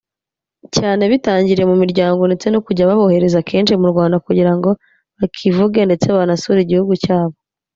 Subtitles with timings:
[0.75, 4.69] cyane bitangiriye mu miryango ndetse no kujya babohereza kenshi mu Rwanda kugira ngo
[5.19, 7.35] bakivuge ndetse banasure igihugu cyabo